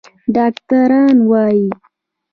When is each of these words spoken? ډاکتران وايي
ډاکتران 0.35 1.15
وايي 1.29 1.65